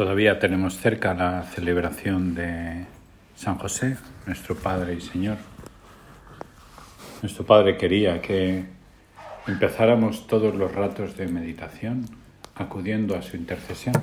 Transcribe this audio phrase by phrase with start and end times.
[0.00, 2.86] Todavía tenemos cerca la celebración de
[3.34, 5.36] San José, nuestro Padre y Señor.
[7.20, 8.64] Nuestro Padre quería que
[9.46, 12.06] empezáramos todos los ratos de meditación
[12.54, 13.94] acudiendo a su intercesión.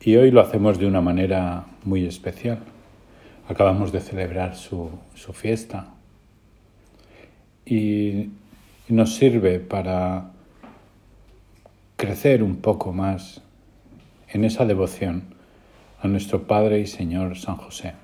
[0.00, 2.58] Y hoy lo hacemos de una manera muy especial.
[3.48, 5.86] Acabamos de celebrar su, su fiesta
[7.64, 8.30] y
[8.88, 10.32] nos sirve para
[11.96, 13.44] crecer un poco más
[14.32, 15.34] en esa devoción
[16.00, 17.94] a nuestro Padre y Señor San José.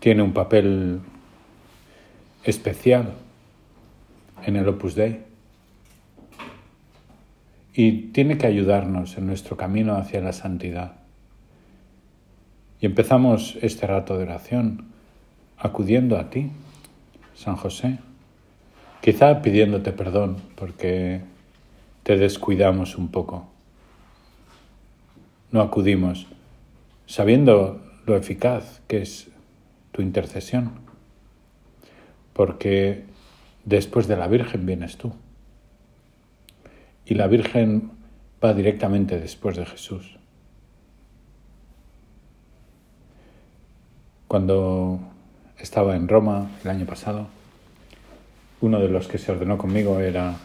[0.00, 1.00] Tiene un papel
[2.44, 3.14] especial
[4.44, 5.20] en el Opus Dei
[7.72, 10.96] y tiene que ayudarnos en nuestro camino hacia la santidad.
[12.80, 14.88] Y empezamos este rato de oración
[15.56, 16.50] acudiendo a ti,
[17.34, 17.98] San José
[19.04, 21.20] Quizá pidiéndote perdón porque
[22.04, 23.46] te descuidamos un poco.
[25.52, 26.26] No acudimos
[27.04, 29.28] sabiendo lo eficaz que es
[29.92, 30.70] tu intercesión,
[32.32, 33.04] porque
[33.66, 35.12] después de la Virgen vienes tú.
[37.04, 37.90] Y la Virgen
[38.42, 40.16] va directamente después de Jesús.
[44.28, 44.98] Cuando
[45.58, 47.28] estaba en Roma el año pasado,
[48.60, 50.36] uno de los que se ordenó conmigo era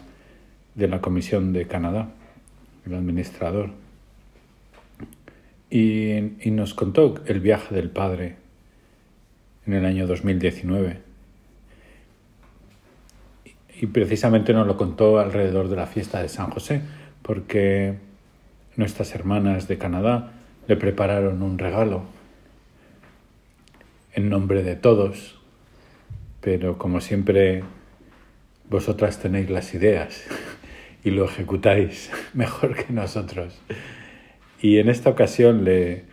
[0.74, 2.10] de la Comisión de Canadá,
[2.86, 3.70] el administrador.
[5.70, 8.36] Y, nos contó el viaje del padre
[9.66, 11.00] en el año 2019.
[13.80, 16.82] Y precisamente nos lo contó alrededor de la fiesta de San José,
[17.22, 17.94] porque
[18.76, 20.32] nuestras hermanas de Canadá
[20.66, 22.02] le prepararon un regalo
[24.12, 25.38] en nombre de todos,
[26.40, 27.62] pero como siempre
[28.70, 30.24] vosotras tenéis las ideas
[31.04, 33.60] y lo ejecutáis mejor que nosotros.
[34.62, 36.04] Y en esta ocasión le,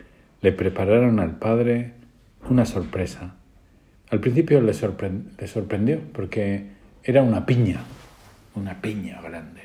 [0.41, 1.93] prepararon al padre
[2.49, 3.35] una sorpresa.
[4.09, 6.67] Al principio le, le sorprendió porque
[7.03, 7.81] era una piña,
[8.55, 9.63] una piña grande,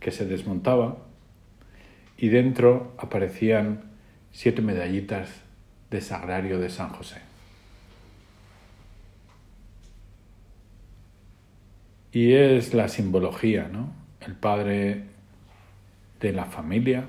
[0.00, 0.98] que se desmontaba
[2.18, 3.84] y dentro aparecían
[4.32, 5.30] siete medallitas
[5.90, 7.29] de sagrario de San José.
[12.12, 13.92] Y es la simbología, ¿no?
[14.20, 15.04] El padre
[16.20, 17.06] de la familia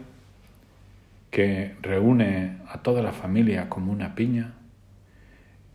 [1.32, 4.54] que reúne a toda la familia como una piña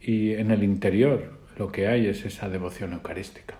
[0.00, 3.56] y en el interior lo que hay es esa devoción eucarística.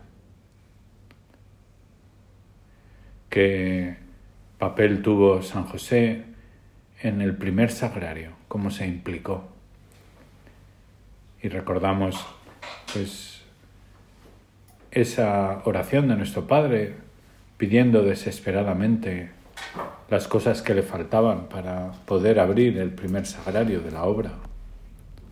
[3.31, 3.97] ¿Qué
[4.59, 6.25] papel tuvo San José
[7.03, 8.33] en el primer sagrario?
[8.49, 9.49] ¿Cómo se implicó?
[11.43, 12.25] Y recordamos
[12.93, 13.36] pues
[14.97, 16.95] esa oración de nuestro Padre
[17.59, 19.29] pidiendo desesperadamente
[20.09, 24.33] las cosas que le faltaban para poder abrir el primer sagrario de la obra,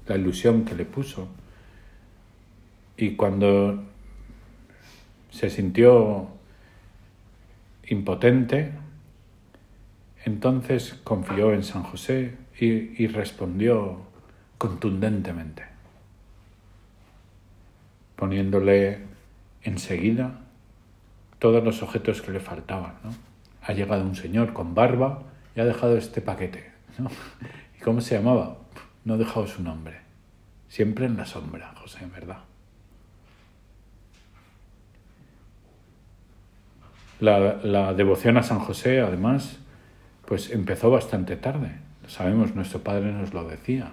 [0.06, 1.28] la ilusión que le puso.
[2.98, 3.82] Y cuando
[5.30, 6.28] se sintió
[7.88, 8.72] impotente,
[10.26, 13.96] entonces confió en San José y, y respondió
[14.58, 15.64] contundentemente,
[18.16, 19.13] poniéndole
[19.64, 20.40] enseguida
[21.38, 22.94] todos los objetos que le faltaban.
[23.62, 25.22] Ha llegado un señor con barba
[25.56, 26.72] y ha dejado este paquete.
[27.78, 28.58] ¿Y cómo se llamaba?
[29.04, 29.98] No ha dejado su nombre.
[30.68, 32.38] Siempre en la sombra, José, en verdad.
[37.20, 39.58] La, la, devoción a San José, además,
[40.26, 41.72] pues empezó bastante tarde.
[42.06, 43.90] Sabemos, nuestro padre nos lo decía,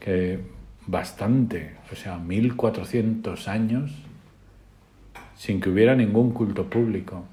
[0.00, 0.40] que
[0.86, 4.05] bastante, o sea, 1400 años
[5.36, 7.24] sin que hubiera ningún culto público.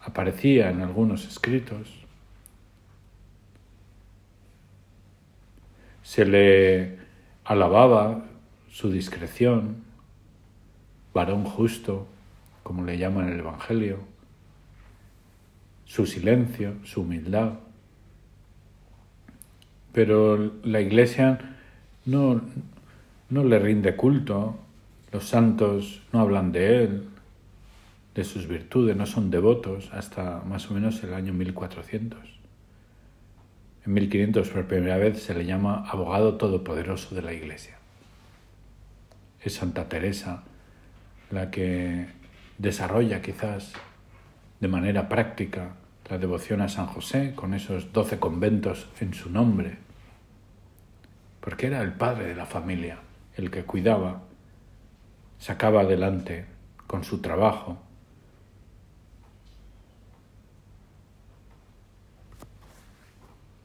[0.00, 1.88] Aparecía en algunos escritos.
[6.02, 6.98] Se le
[7.44, 8.24] alababa
[8.70, 9.82] su discreción,
[11.12, 12.06] varón justo,
[12.62, 13.98] como le llaman en el Evangelio,
[15.84, 17.54] su silencio, su humildad.
[19.92, 21.56] Pero la Iglesia
[22.06, 22.40] no,
[23.28, 24.58] no le rinde culto
[25.12, 27.08] los santos no hablan de él,
[28.14, 32.18] de sus virtudes, no son devotos hasta más o menos el año 1400.
[33.86, 37.78] En 1500 por primera vez se le llama abogado todopoderoso de la Iglesia.
[39.40, 40.42] Es Santa Teresa
[41.30, 42.06] la que
[42.58, 43.72] desarrolla quizás
[44.60, 45.76] de manera práctica
[46.10, 49.78] la devoción a San José con esos doce conventos en su nombre,
[51.40, 52.98] porque era el padre de la familia,
[53.36, 54.22] el que cuidaba
[55.38, 56.46] sacaba adelante
[56.86, 57.78] con su trabajo.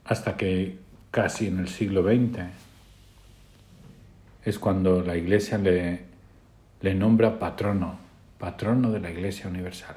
[0.06, 0.78] Hasta que
[1.12, 2.40] casi en el siglo XX
[4.46, 6.02] es cuando la Iglesia le,
[6.82, 7.98] le nombra patrono,
[8.38, 9.96] patrono de la Iglesia Universal.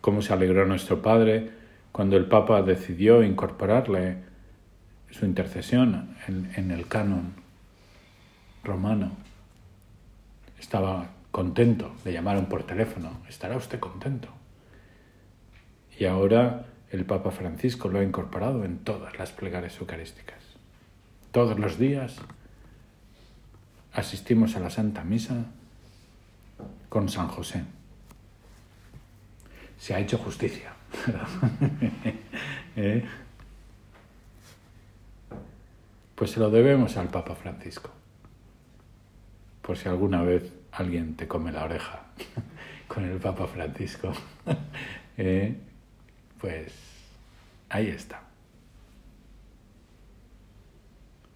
[0.00, 1.50] Cómo se alegró nuestro Padre
[1.90, 4.18] cuando el Papa decidió incorporarle
[5.10, 7.32] su intercesión en, el canon
[8.68, 9.10] romano.
[10.60, 14.28] Estaba contento, le llamaron por teléfono, ¿estará usted contento?
[15.98, 20.38] Y ahora el Papa Francisco lo ha incorporado en todas las plegarias eucarísticas.
[21.32, 22.16] Todos los días
[23.92, 25.46] asistimos a la Santa Misa
[26.88, 27.64] con San José.
[29.78, 30.72] Se ha hecho justicia.
[32.76, 33.04] ¿Eh?
[36.14, 37.97] Pues se lo debemos al Papa Francisco.
[39.68, 42.04] Por si alguna vez alguien te come la oreja
[42.88, 44.14] con el Papa Francisco,
[45.18, 45.56] ¿eh?
[46.40, 46.72] pues
[47.68, 48.22] ahí está.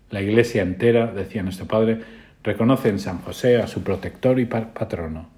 [0.09, 2.01] La iglesia entera, decía nuestro Padre,
[2.43, 5.29] reconoce en San José a su protector y patrono.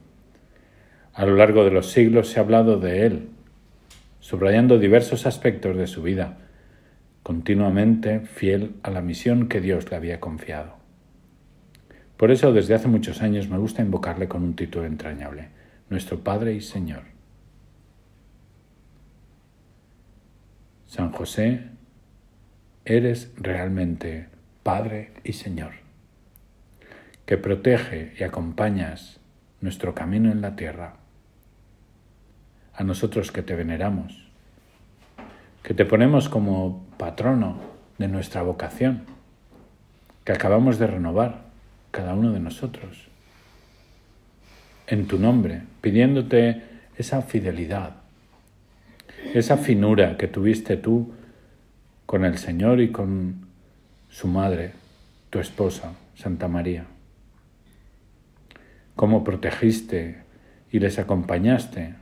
[1.15, 3.29] A lo largo de los siglos se ha hablado de él,
[4.21, 6.39] subrayando diversos aspectos de su vida,
[7.25, 10.84] continuamente fiel a la misión que Dios le había confiado.
[12.17, 15.49] Por eso desde hace muchos años me gusta invocarle con un título entrañable,
[15.91, 17.03] nuestro Padre y Señor.
[20.87, 21.71] San José,
[22.85, 24.29] eres realmente
[24.63, 25.73] Padre y Señor,
[27.27, 29.19] que protege y acompañas
[29.61, 30.97] nuestro camino en la tierra
[32.75, 34.29] a nosotros que te veneramos,
[35.63, 37.59] que te ponemos como patrono
[37.99, 39.05] de nuestra vocación,
[40.25, 41.44] que acabamos de renovar
[41.95, 43.07] cada uno de nosotros,
[44.89, 46.61] en tu nombre, pidiéndote
[46.99, 47.95] esa fidelidad,
[49.33, 51.13] esa finura que tuviste tú
[52.05, 53.47] con el Señor y con
[54.11, 54.73] su madre,
[55.31, 56.85] tu esposa, Santa María.
[58.97, 60.25] Cómo protegiste
[60.73, 61.95] y les acompañaste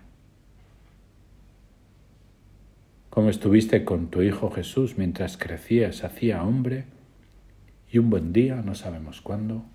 [3.11, 6.87] cómo estuviste con tu Hijo Jesús mientras crecía, se hacía hombre,
[7.91, 9.67] y un buen día, no sabemos cuándo,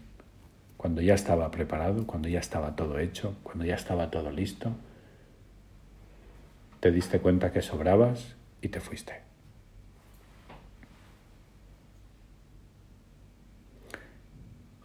[0.78, 4.72] cuando ya estaba preparado, cuando ya estaba todo hecho, cuando ya estaba todo listo,
[6.80, 9.22] te diste cuenta que sobrabas y te fuiste.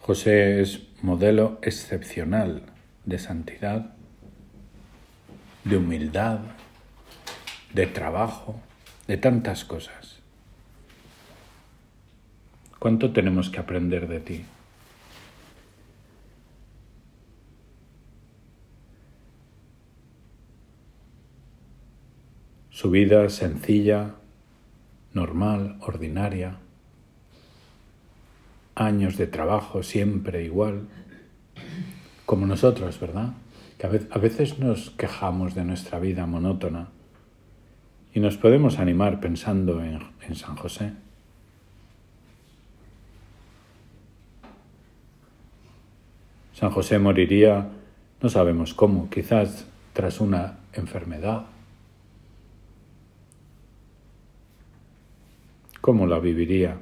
[0.00, 2.62] José es modelo excepcional
[3.04, 3.94] de santidad,
[5.64, 6.40] de humildad,
[7.72, 8.60] de trabajo,
[9.06, 10.18] de tantas cosas.
[12.78, 14.44] ¿Cuánto tenemos que aprender de ti?
[22.82, 24.16] Su vida sencilla,
[25.14, 26.58] normal, ordinaria,
[28.74, 30.88] años de trabajo siempre igual,
[32.26, 33.34] como nosotros, ¿verdad?
[33.78, 36.88] Que a veces nos quejamos de nuestra vida monótona
[38.12, 40.00] y nos podemos animar pensando en,
[40.34, 40.92] San José.
[46.52, 47.68] San José moriría,
[48.20, 51.51] no sabemos cómo, quizás tras una enfermedad.
[55.82, 56.78] ¿Cómo la viviría?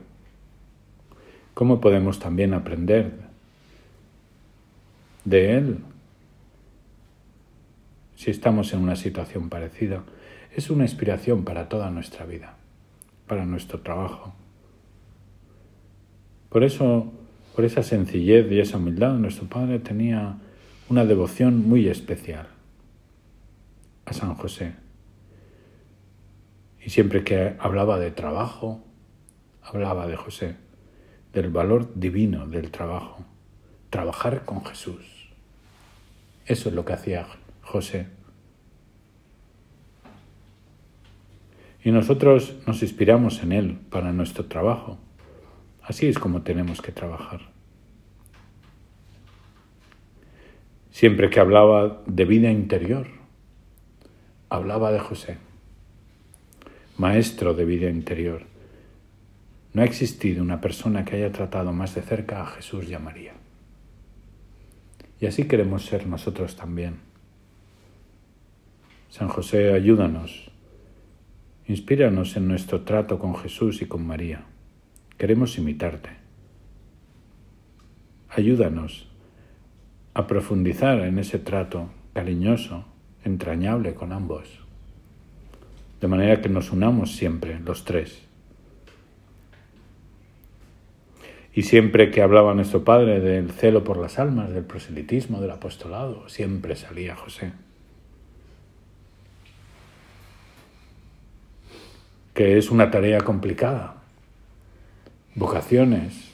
[1.55, 3.13] ¿Cómo podemos también aprender
[5.25, 5.79] de él
[8.15, 10.05] si estamos en una situación parecida?
[10.55, 12.55] es una inspiración para toda nuestra vida,
[13.27, 14.35] para nuestro trabajo.
[16.49, 17.13] Por eso,
[17.55, 20.39] por esa sencillez y esa humildad, nuestro Padre tenía
[20.89, 22.49] una devoción muy especial
[24.05, 24.75] a San José.
[26.85, 28.83] Y siempre que hablaba de trabajo,
[29.63, 30.57] hablaba de José,
[31.33, 33.25] del valor divino del trabajo,
[33.91, 35.31] trabajar con Jesús.
[36.47, 37.27] Eso es lo que hacía
[37.63, 38.21] José
[41.83, 44.99] y nosotros nos inspiramos en Él para nuestro trabajo.
[45.83, 47.41] Así es como tenemos que trabajar.
[50.91, 53.07] Siempre que hablaba de vida interior,
[54.51, 55.39] hablaba de José,
[56.99, 58.43] maestro de vida interior.
[59.73, 62.99] No ha existido una persona que haya tratado más de cerca a Jesús y a
[62.99, 63.35] María.
[65.21, 67.01] Y así queremos ser nosotros también.
[69.11, 70.51] San José, ayúdanos
[71.71, 74.43] Inspíranos en nuestro trato con Jesús y con María.
[75.17, 76.11] Queremos imitarte.
[78.29, 79.07] Ayúdanos
[80.13, 82.87] a profundizar en ese trato cariñoso,
[83.25, 84.49] entrañable con ambos,
[86.01, 88.21] de manera que nos unamos siempre, los tres.
[91.53, 96.29] Y siempre que hablaba nuestro Padre del celo por las almas, del proselitismo, del apostolado,
[96.29, 97.53] siempre salía José.
[102.35, 103.97] Que es una tarea complicada.
[105.35, 106.31] Vocaciones,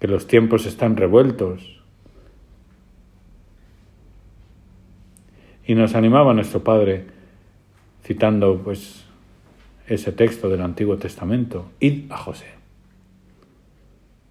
[0.00, 1.80] que los tiempos están revueltos.
[5.66, 7.06] Y nos animaba nuestro Padre,
[8.02, 9.04] citando pues
[9.86, 12.63] ese texto del Antiguo Testamento, id a José.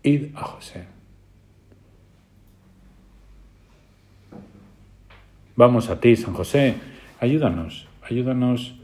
[0.03, 0.85] Id a José.
[5.55, 6.75] Vamos a ti, San José,
[7.19, 8.75] ayúdanos, ayúdanos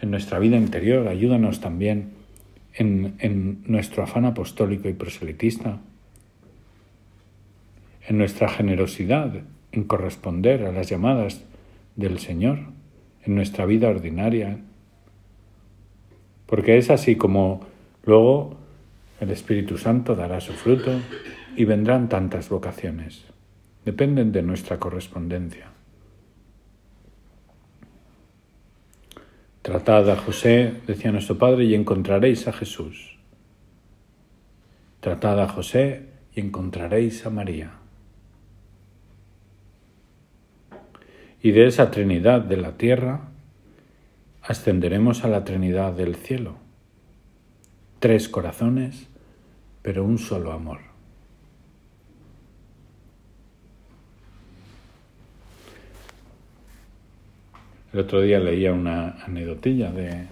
[0.00, 2.12] en nuestra vida interior, ayúdanos también
[2.74, 5.80] en, en nuestro afán apostólico y proselitista
[8.08, 9.32] en nuestra generosidad,
[9.72, 11.42] en corresponder a las llamadas
[11.96, 12.58] del Señor,
[13.24, 14.58] en nuestra vida ordinaria.
[16.46, 17.60] Porque es así como
[18.04, 18.56] luego
[19.20, 20.92] el Espíritu Santo dará su fruto
[21.56, 23.24] y vendrán tantas vocaciones.
[23.84, 25.68] Dependen de nuestra correspondencia.
[29.62, 33.18] Tratad a José, decía nuestro Padre, y encontraréis a Jesús.
[35.00, 37.84] Tratad a José y encontraréis a María.
[41.44, 43.28] y de esa Trinidad de la tierra
[44.40, 46.56] ascenderemos a la Trinidad del cielo.
[48.04, 49.06] Tres corazones,
[49.80, 50.80] pero un solo amor.
[57.94, 60.26] El otro día leía una anedotilla de,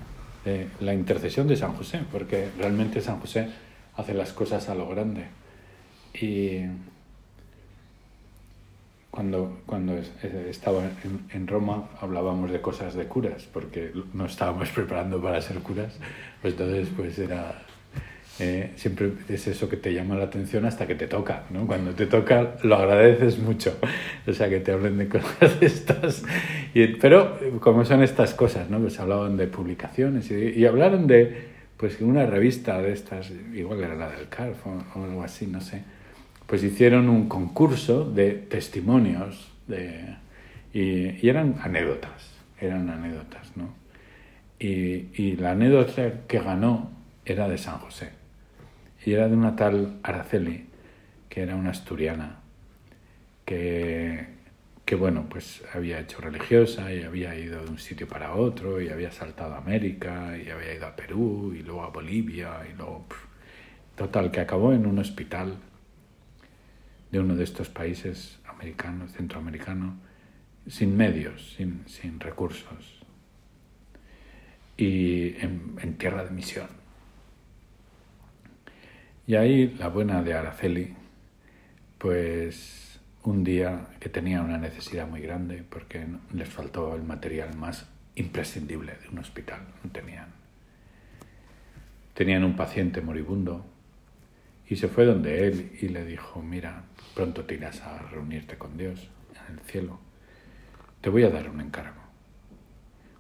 [0.81, 3.49] la intercesión de San José, porque realmente San José
[3.97, 5.29] hace las cosas a lo grande.
[6.13, 6.67] Y
[9.13, 10.01] cuando, cuando
[10.49, 10.81] estaba
[11.35, 15.99] en, Roma hablábamos de cosas de curas, porque no estábamos preparando para ser curas,
[16.41, 17.63] pues entonces pues era,
[18.39, 21.67] eh, siempre es eso que te llama la atención hasta que te toca, ¿no?
[21.67, 23.77] Cuando te toca lo agradeces mucho,
[24.27, 26.25] o sea, que te hablen de cosas de estas.
[26.73, 28.79] Y, pero como son estas cosas, ¿no?
[28.79, 33.95] Pues hablaban de publicaciones y, y hablaron de, pues una revista de estas, igual era
[33.95, 35.83] la del CARF o algo así, no sé
[36.47, 40.17] pues hicieron un concurso de testimonios de,
[40.73, 42.31] y, eran anécdotas,
[42.61, 43.75] eran anécdotas, ¿no?
[44.59, 46.91] Y, y, la anécdota que ganó
[47.25, 48.11] era de San José.
[49.05, 50.67] Y era de una tal Araceli,
[51.29, 52.41] que era una asturiana,
[53.45, 54.27] que,
[54.85, 58.89] que bueno, pues había hecho religiosa y había ido de un sitio para otro y
[58.91, 63.07] había saltado a América y había ido a Perú y luego a Bolivia y luego...
[63.97, 65.57] total, que acabó en un hospital
[67.13, 69.95] de uno de estos países americanos, centroamericanos,
[70.67, 73.03] sin medios, sin, sin recursos
[74.77, 76.69] y en, tierra de misión.
[79.27, 80.95] Y ahí la buena de Araceli,
[81.99, 87.89] pues un día que tenía una necesidad muy grande porque les faltó el material más
[88.17, 89.61] imprescindible de un hospital,
[89.93, 90.29] tenían.
[92.15, 93.65] Tenían un paciente moribundo
[94.73, 98.77] y se fue donde él y le dijo, mira, Pronto te irás a reunirte con
[98.79, 99.11] Dios
[99.49, 100.01] en el cielo.
[101.03, 102.01] Te voy a dar un encargo.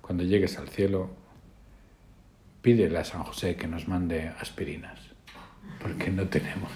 [0.00, 1.10] Cuando llegues al cielo,
[2.62, 4.98] pídele a San José que nos mande aspirinas,
[5.78, 6.72] porque no tenemos.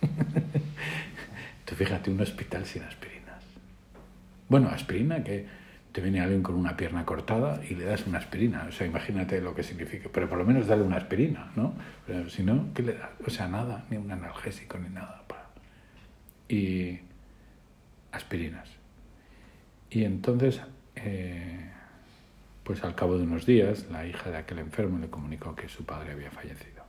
[1.64, 3.42] Tú fíjate, un hospital sin aspirinas.
[4.48, 5.46] Bueno, aspirina que
[5.92, 8.66] te viene alguien con una pierna cortada y le das una aspirina.
[8.68, 10.08] O sea, imagínate lo que significa.
[10.12, 11.74] Pero por lo menos dale una aspirina, ¿no?
[12.06, 13.10] Pero si no, ¿qué le das?
[13.26, 15.22] O sea, nada, ni un analgésico ni nada
[16.52, 17.00] y
[18.12, 18.68] aspirinas.
[19.88, 20.60] Y entonces,
[20.96, 21.70] eh,
[22.62, 25.86] pues al cabo de unos días, la hija de aquel enfermo le comunicó que su
[25.86, 26.84] padre había fallecido.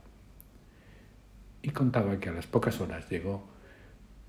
[1.62, 3.48] Y contaba que a las pocas horas llegó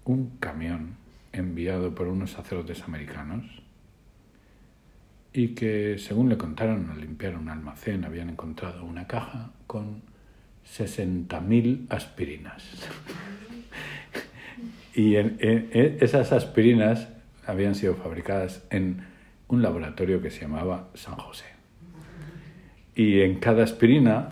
[0.06, 0.96] un camión
[1.34, 3.62] enviado por unos sacerdotes americanos
[5.36, 10.02] y que, según le contaron, al limpiar un almacén habían encontrado una caja con
[10.66, 12.64] 60.000 aspirinas.
[14.98, 17.10] Y esas aspirinas
[17.46, 19.02] habían sido fabricadas en
[19.50, 21.44] un laboratorio que se llamaba San José.
[22.96, 24.30] Y en cada aspirina,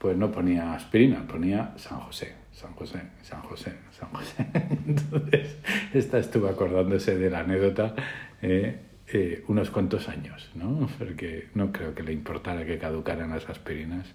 [0.00, 4.46] pues no ponía aspirina, ponía San José, San José, San José, San José.
[4.88, 5.58] Entonces,
[5.92, 7.94] esta estuvo acordándose de la anécdota
[8.42, 10.88] eh, eh, unos cuantos años, ¿no?
[10.98, 14.06] Porque no creo que le importara que caducaran las aspirinas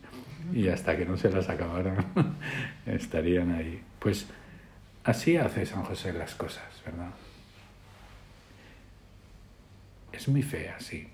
[0.54, 2.06] y hasta que no se las acabaran
[2.86, 3.82] estarían ahí.
[4.00, 4.28] Pues
[5.04, 7.10] Así hace San José las cosas, ¿verdad?
[10.12, 11.08] Es mi fe así.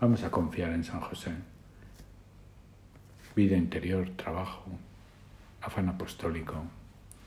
[0.00, 1.32] Vamos a confiar en San José.
[3.34, 4.66] Vida interior, trabajo,
[5.62, 6.64] afán apostólico,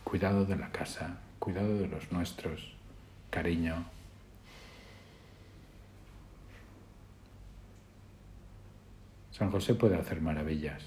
[0.04, 2.76] cuidado de la casa, cuidado de los nuestros,
[3.30, 3.86] cariño.
[9.32, 10.84] San José puede hacer maravillas,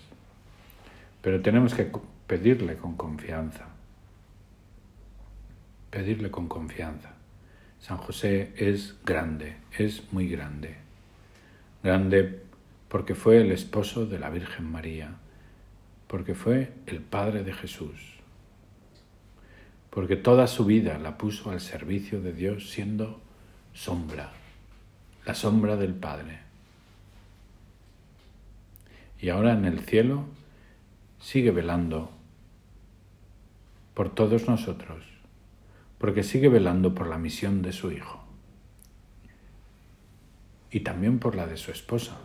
[1.20, 1.90] pero tenemos que
[2.26, 3.66] pedirle con confianza.
[5.90, 7.14] Pedirle con confianza.
[7.80, 10.88] San José es grande, es muy grande
[11.82, 12.42] grande
[12.88, 15.16] porque fue el esposo de la Virgen María,
[16.08, 18.14] porque fue el Padre de Jesús,
[19.90, 23.20] porque toda su vida la puso al servicio de Dios siendo
[23.74, 24.32] sombra,
[25.24, 26.40] la sombra del Padre.
[29.20, 30.24] Y ahora en el cielo
[31.20, 32.10] sigue velando
[33.94, 35.04] por todos nosotros,
[35.98, 38.24] porque sigue velando por la misión de su Hijo
[40.70, 42.18] y también por la de su esposa,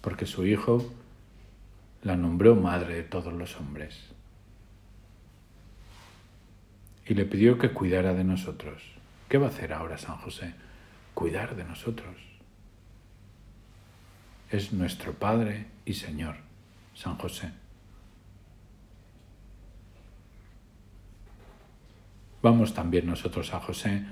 [0.00, 0.90] porque su hijo
[2.02, 4.10] la nombró madre de todos los hombres
[7.06, 8.82] y le pidió que cuidara de nosotros.
[9.28, 10.54] ¿Qué va a hacer ahora San José?
[11.12, 12.14] Cuidar de nosotros.
[14.50, 16.36] Es nuestro Padre y Señor,
[16.94, 17.50] San José.
[22.42, 24.04] Vamos también nosotros a José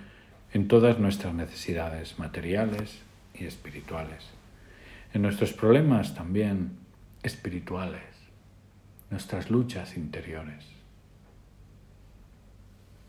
[0.52, 3.00] en todas nuestras necesidades materiales
[3.34, 4.26] y espirituales,
[5.14, 6.87] en nuestros problemas también
[7.22, 8.02] espirituales,
[9.10, 10.64] nuestras luchas interiores.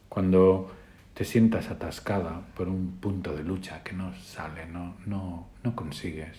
[0.07, 0.71] Cuando
[1.13, 6.37] te sientas atascada por un punto de lucha que no sale, no, no, no consigues.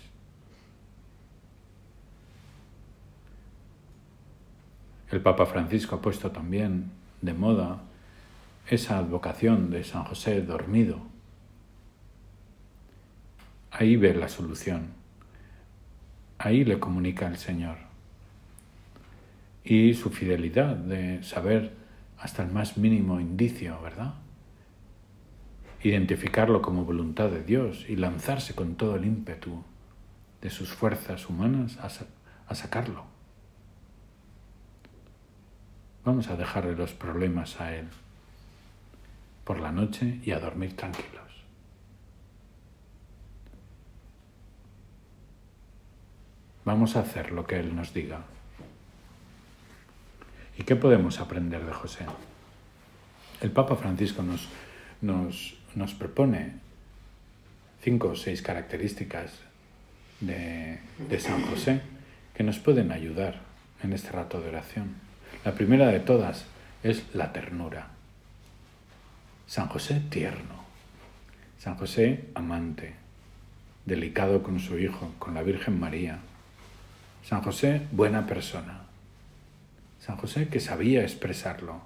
[5.11, 7.83] El Papa Francisco ha puesto también de moda
[8.69, 10.99] esa advocación de San José dormido.
[13.73, 15.00] Ahí ve la solución.
[16.43, 17.76] Ahí le comunica el Señor.
[19.63, 21.75] Y su fidelidad de saber
[22.19, 24.15] hasta el más mínimo indicio, ¿verdad?
[25.83, 29.63] Identificarlo como voluntad de Dios y lanzarse con todo el ímpetu
[30.41, 31.91] de sus fuerzas humanas a,
[32.50, 33.05] a sacarlo.
[36.07, 37.89] Vamos a dejarle los problemas a Él
[39.45, 41.40] por la noche y a dormir tranquilos.
[46.65, 48.23] Vamos a hacer lo que Él nos diga.
[50.59, 52.05] ¿Y qué podemos aprender de José?
[53.41, 54.49] El Papa Francisco nos,
[55.01, 56.53] nos, nos propone
[57.83, 59.33] cinco o seis características
[60.21, 61.81] de, de San José
[62.35, 63.41] que nos pueden ayudar
[63.83, 64.97] en este rato de oración.
[65.45, 66.45] La primera de todas
[66.83, 67.89] es la ternura.
[69.47, 70.63] San José tierno,
[71.59, 72.95] San José amante,
[73.85, 76.21] delicado con su hijo, con la Virgen María.
[77.23, 78.83] San José buena persona.
[80.00, 81.83] San José que sabía expresarlo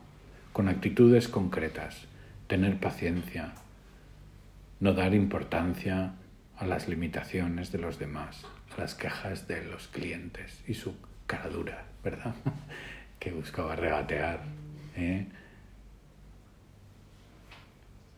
[0.52, 2.02] con actitudes concretas,
[2.46, 3.54] tener paciencia,
[4.80, 6.12] no dar importancia
[6.56, 8.44] a las limitaciones de los demás,
[8.76, 10.94] a las quejas de los clientes y su
[11.26, 12.34] cara dura, ¿verdad?
[13.18, 14.40] que buscaba regatear.
[14.96, 15.26] ¿eh?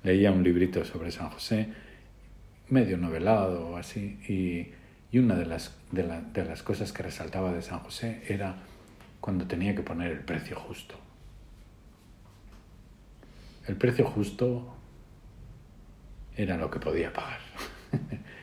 [0.07, 1.69] leía un librito sobre San José,
[2.71, 4.73] medio novelado o así, y,
[5.15, 8.57] una de las, de, las cosas que resaltaba de San José era
[9.21, 10.95] cuando tenía que poner el precio justo.
[13.67, 14.77] El precio justo
[16.37, 17.41] era lo que podía pagar.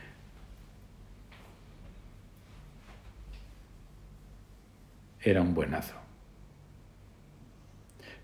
[5.22, 5.96] era un buenazo.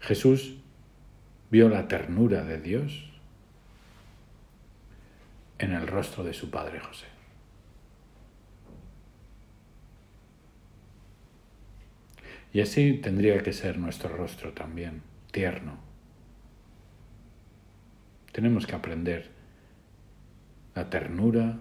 [0.01, 0.57] Jesús
[1.51, 3.09] vio la ternura de Dios
[5.59, 7.08] en el rostro de su padre José.
[12.51, 15.77] Y así tendría que ser nuestro rostro también, tierno.
[18.31, 19.29] Tenemos que aprender
[20.75, 21.59] la ternura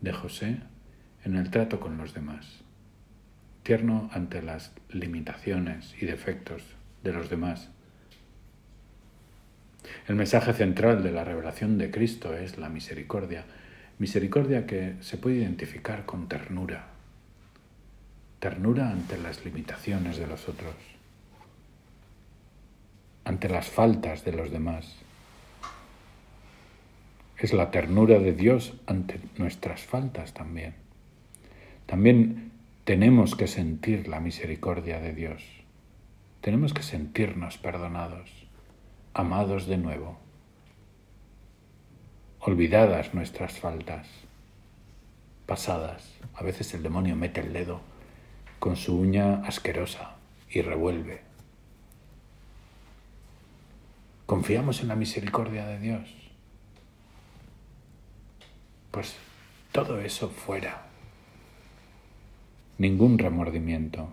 [0.00, 0.58] de José
[1.24, 2.62] en el trato con los demás,
[3.62, 6.62] tierno ante las limitaciones y defectos
[7.02, 7.70] de los demás.
[10.08, 13.44] El mensaje central de la revelación de Cristo es la misericordia,
[13.98, 16.95] misericordia que se puede identificar con ternura,
[18.46, 20.76] ternura ante las limitaciones de los otros,
[23.24, 24.94] ante las faltas de los demás.
[27.38, 30.74] Es la ternura de Dios ante nuestras faltas también.
[31.86, 32.52] También
[32.84, 35.42] tenemos que sentir la misericordia de Dios
[36.46, 38.30] tenemos que sentirnos perdonados,
[39.14, 40.16] amados de nuevo,
[42.38, 44.06] olvidadas nuestras faltas,
[45.44, 46.14] pasadas.
[46.34, 47.80] A veces el demonio mete el dedo
[48.58, 50.16] con su uña asquerosa
[50.50, 51.20] y revuelve.
[54.26, 56.14] ¿Confiamos en la misericordia de Dios?
[58.90, 59.16] Pues
[59.72, 60.86] todo eso fuera.
[62.78, 64.08] Ningún remordimiento.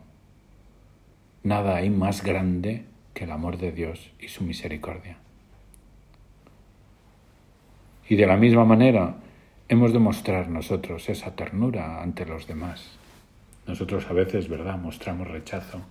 [1.44, 5.18] Nada hay más grande que el amor de Dios y su misericordia.
[8.08, 9.16] Y de la misma manera
[9.68, 13.00] hemos de mostrar nosotros esa ternura ante los demás.
[13.66, 15.82] Nosotros a veces, ¿verdad?, mostramos rechazo,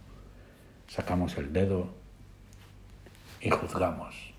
[0.87, 1.88] sacamos el dedo
[3.40, 4.32] y juzgamos.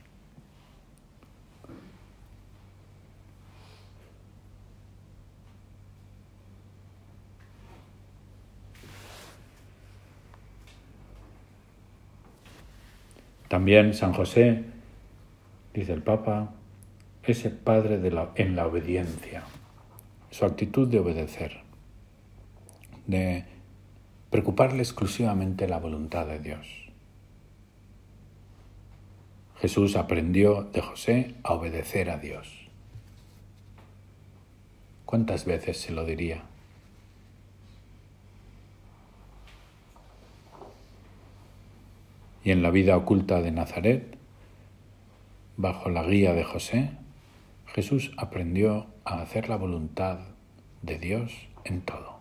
[13.47, 14.63] También San José,
[15.75, 16.53] dice el Papa,
[17.23, 17.99] es el padre
[18.35, 19.43] en la obediencia,
[20.31, 21.62] su actitud de obedecer,
[23.07, 23.45] de
[24.29, 26.67] preocuparle exclusivamente la voluntad de Dios.
[29.59, 32.67] Jesús aprendió de José a obedecer a Dios.
[35.05, 36.43] ¿Cuántas veces se lo diría?
[42.43, 44.17] y en la vida oculta de Nazaret,
[45.55, 46.91] bajo la guía de José,
[47.67, 50.19] Jesús aprendió a hacer la voluntad
[50.81, 51.31] de Dios
[51.63, 52.12] en todo.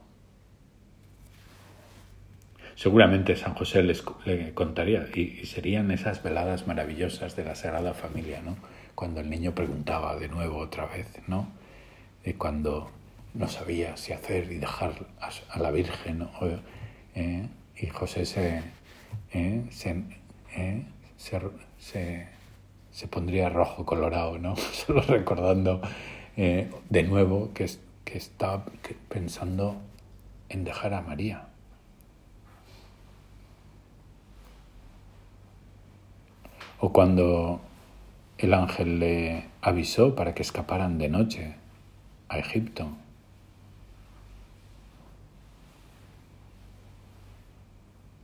[2.75, 8.41] Seguramente San José les, le contaría, y, serían esas veladas maravillosas de la Sagrada Familia,
[8.43, 8.57] ¿no?
[8.95, 11.49] Cuando el niño preguntaba de nuevo otra vez, ¿no?
[12.25, 12.91] Y cuando
[13.35, 16.29] no sabía si hacer y dejar a, la Virgen,
[17.15, 17.49] ¿eh?
[17.77, 18.63] y José se,
[19.33, 19.65] ¿eh?
[20.57, 20.83] ¿eh?
[21.17, 22.27] se,
[22.91, 24.57] se, pondría rojo colorado, ¿no?
[24.73, 25.81] Solo recordando
[26.37, 27.67] eh, de nuevo que,
[28.05, 28.65] que está
[29.09, 29.77] pensando
[30.49, 31.47] en dejar a María.
[36.85, 37.61] O cuando
[38.39, 41.55] el ángel le avisó para que escaparan de noche
[42.29, 42.89] a Egipto.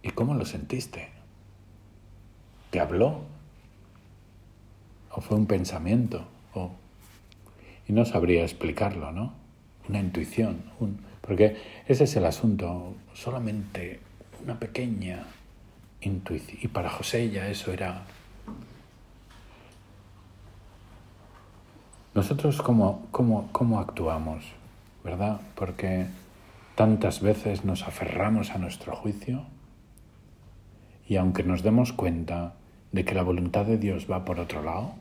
[0.02, 1.08] ¿Y cómo lo sentiste?
[2.70, 3.20] ¿Te habló?
[5.12, 6.26] ¿O fue un pensamiento?
[6.52, 6.72] O...
[7.86, 9.34] Y no sabría explicarlo, ¿no?
[9.88, 10.64] Una intuición.
[10.80, 10.98] Un...
[11.20, 12.96] Porque ese es el asunto.
[13.14, 14.00] Solamente
[14.42, 15.26] una pequeña
[16.00, 16.58] intuición.
[16.60, 18.02] Y para José ya eso era...
[22.18, 24.44] Nosotros cómo, cómo, cómo actuamos,
[25.04, 25.40] ¿verdad?
[25.54, 26.06] Porque
[26.74, 29.44] tantas veces nos aferramos a nuestro juicio
[31.06, 32.54] y aunque nos demos cuenta
[32.90, 34.94] de que la voluntad de Dios va por otro lado,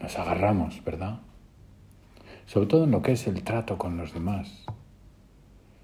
[0.00, 1.18] nos agarramos, ¿verdad?
[2.46, 4.64] Sobre todo en lo que es el trato con los demás.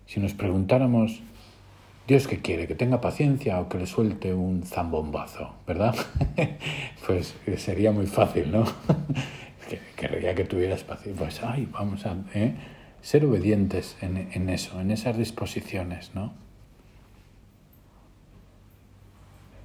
[0.07, 1.21] Si nos preguntáramos,
[2.07, 5.95] Dios qué quiere, que tenga paciencia o que le suelte un zambombazo, ¿verdad?
[7.07, 8.65] pues sería muy fácil, ¿no?
[9.97, 11.25] Querría que tuvieras paciencia.
[11.25, 12.17] Pues, ay, vamos a...
[12.35, 12.55] ¿eh?
[13.07, 16.35] ser obedientes en, eso, en esas disposiciones, ¿no?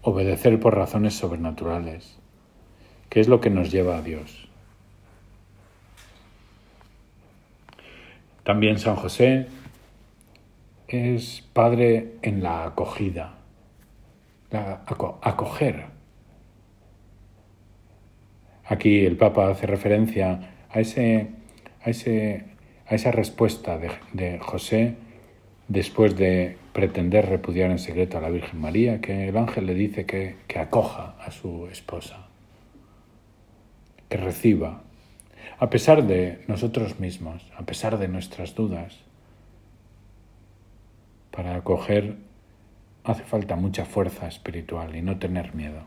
[0.04, 2.20] Obedecer por razones sobrenaturales,
[3.10, 4.48] que es lo que nos lleva a Dios.
[8.44, 9.48] También San José
[10.94, 13.36] es padre en la acogida,
[14.50, 14.84] la
[15.22, 15.86] acoger.
[18.66, 21.30] Aquí el Papa hace referencia a ese,
[21.84, 22.52] a ese
[22.92, 23.80] a esa respuesta
[24.12, 24.96] de, José
[25.70, 30.06] después de pretender repudiar en secreto a la Virgen María, que el ángel le dice
[30.06, 32.28] que, que acoja a su esposa,
[34.10, 34.82] que reciba,
[35.58, 39.00] a pesar de nosotros mismos, a pesar de nuestras dudas.
[41.32, 42.18] Para acoger
[43.04, 45.84] hace falta mucha fuerza espiritual y no tener miedo.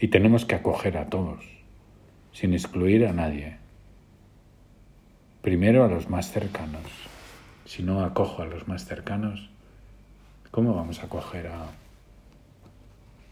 [0.00, 1.44] Y tenemos que acoger a todos
[2.32, 3.56] sin excluir a nadie.
[5.42, 6.82] Primero a los más cercanos.
[7.64, 9.50] Si no acojo a los más cercanos,
[10.50, 11.66] ¿cómo vamos a acoger a,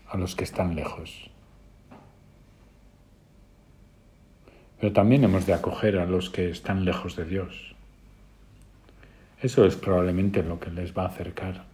[0.09, 1.31] a los que están lejos?
[4.81, 7.75] Pero también hemos de acoger a los que están lejos de Dios.
[9.41, 11.65] Eso es probablemente lo que les va a acercar.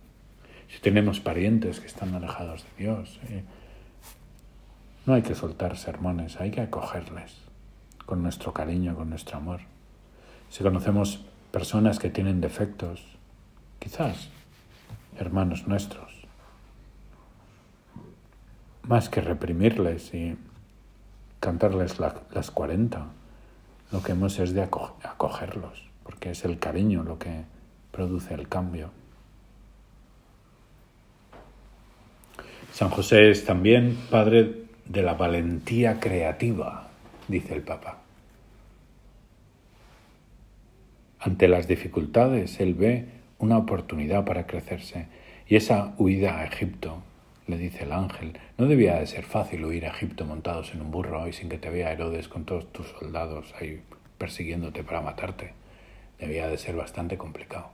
[0.68, 3.42] Si tenemos parientes que están alejados de Dios, eh,
[5.06, 7.36] no hay que soltar sermones, hay que acogerles
[8.06, 9.60] con nuestro cariño, con nuestro amor.
[10.50, 13.04] Si conocemos personas que tienen defectos,
[13.78, 14.28] quizás
[15.18, 16.12] hermanos nuestros,
[18.82, 20.36] más que reprimirles y
[21.42, 23.05] cantarles las 40,
[23.90, 27.42] lo que hemos es de acogerlos, porque es el cariño lo que
[27.90, 28.90] produce el cambio.
[32.72, 36.88] San José es también padre de la valentía creativa,
[37.26, 37.98] dice el Papa.
[41.18, 45.09] Ante las dificultades, él ve una oportunidad para crecerse
[45.48, 47.02] y esa huida a Egipto,
[47.52, 50.90] le dice el ángel, no debía de ser fácil huir a Egipto montados en un
[50.90, 53.82] burro y sin que te vea Herodes con todos tus soldados ahí
[54.16, 55.52] persiguiéndote para matarte.
[56.18, 57.68] Debía de ser bastante complicado.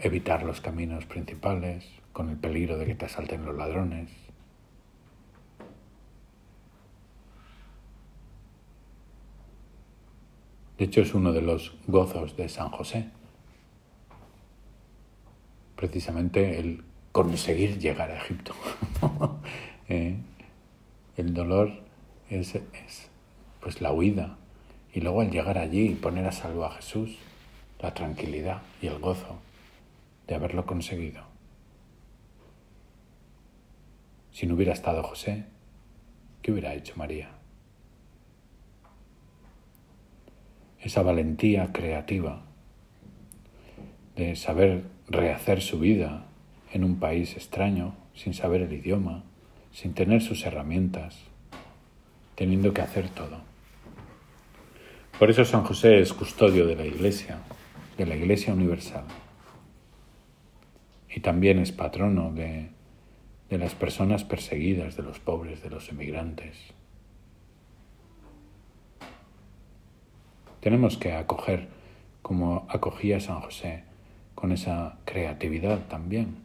[0.00, 4.10] Evitar los caminos principales con el peligro de que te asalten los ladrones.
[10.78, 13.08] De hecho, es uno de los gozos de San José
[15.82, 18.54] precisamente el conseguir llegar a Egipto.
[19.88, 20.16] Eh,
[21.16, 21.70] el dolor
[22.30, 22.56] es,
[23.60, 24.38] pues la huida
[24.94, 27.18] y luego al llegar allí y poner a salvo a Jesús,
[27.80, 29.40] la tranquilidad y el gozo
[30.28, 31.24] de haberlo conseguido.
[34.30, 35.44] Si no hubiera estado José,
[36.40, 37.32] ¿qué hubiera hecho María?
[40.80, 42.40] Esa valentía creativa
[44.14, 46.24] de saber rehacer su vida
[46.72, 49.24] en un país extraño, sin saber el idioma,
[49.72, 51.18] sin tener sus herramientas,
[52.34, 53.42] teniendo que hacer todo.
[55.18, 57.38] Por eso San José es custodio de la Iglesia,
[57.96, 59.04] de la Iglesia Universal.
[61.14, 62.70] Y también es patrono de,
[63.50, 66.56] de las personas perseguidas, de los pobres, de los emigrantes.
[70.60, 71.68] Tenemos que acoger
[72.22, 73.91] como acogía San José
[74.34, 76.36] con esa creatividad también.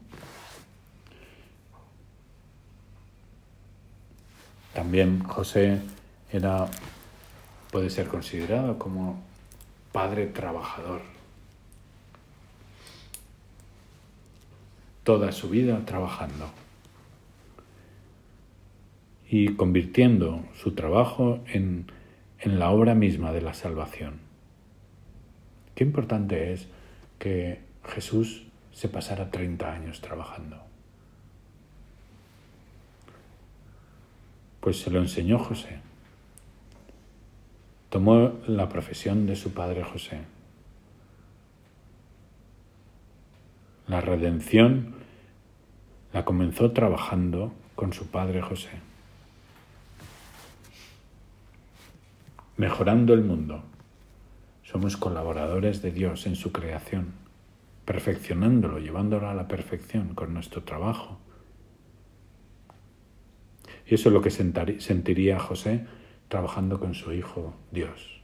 [4.74, 5.80] También José
[6.30, 6.68] era,
[7.72, 9.20] puede ser considerado como
[9.92, 11.00] padre trabajador.
[15.02, 16.50] Toda su vida trabajando
[19.28, 21.90] y convirtiendo su trabajo en,
[22.40, 24.20] en la obra misma de la salvación.
[25.74, 26.68] Qué importante es
[27.18, 30.56] que Jesús se pasara 30 años trabajando.
[34.60, 35.80] Pues se lo enseñó José.
[37.88, 40.20] Tomó la profesión de su padre José.
[43.86, 44.94] La redención
[46.12, 48.70] la comenzó trabajando con su padre José,
[52.58, 53.62] mejorando el mundo.
[54.62, 57.27] Somos colaboradores de Dios en su creación
[57.88, 61.18] perfeccionándolo, llevándolo a la perfección con nuestro trabajo.
[63.86, 65.86] Y eso es lo que sentiría José
[66.28, 68.20] trabajando con su Hijo Dios.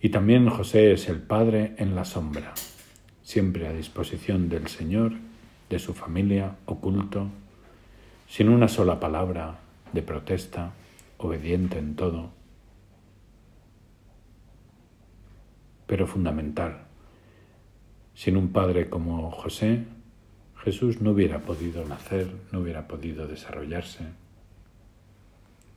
[0.00, 2.52] Y también José es el Padre en la sombra,
[3.22, 5.12] siempre a disposición del Señor,
[5.68, 7.28] de su familia, oculto,
[8.26, 9.60] sin una sola palabra
[9.92, 10.72] de protesta,
[11.18, 12.39] obediente en todo
[15.90, 16.86] pero fundamental.
[18.14, 19.86] Sin un padre como José,
[20.62, 24.04] Jesús no hubiera podido nacer, no hubiera podido desarrollarse,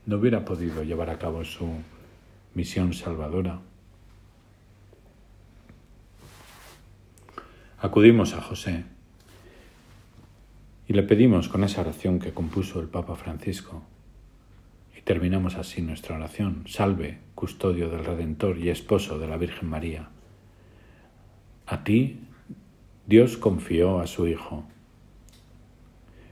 [0.06, 1.68] no hubiera podido llevar a cabo su
[2.54, 3.60] misión salvadora.
[7.80, 8.84] Acudimos a José
[10.88, 13.82] y le pedimos con esa oración que compuso el Papa Francisco,
[15.04, 16.64] terminamos así nuestra oración.
[16.68, 20.10] Salve, custodio del Redentor y esposo de la Virgen María.
[21.66, 22.20] A ti
[23.06, 24.64] Dios confió a su Hijo.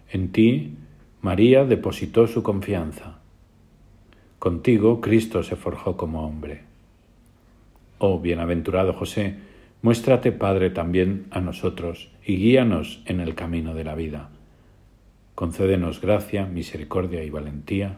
[0.10, 0.76] En ti
[1.22, 3.20] María depositó su confianza.
[4.40, 6.64] Contigo Cristo se forjó como hombre.
[8.00, 9.36] Oh bienaventurado José,
[9.82, 14.30] muéstrate Padre también a nosotros y guíanos en el camino de la vida.
[15.36, 17.98] Concédenos gracia, misericordia y valentía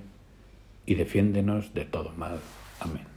[0.85, 2.39] y defiéndenos de todo mal.
[2.79, 3.12] Amén.